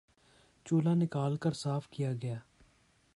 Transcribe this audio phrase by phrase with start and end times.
[0.65, 2.37] چولہا نکال کر صاف کیا گیا